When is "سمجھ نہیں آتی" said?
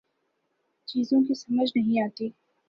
1.33-2.29